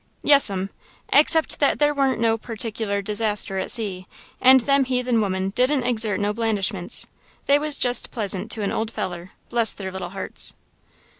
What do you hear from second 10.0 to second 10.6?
hearts."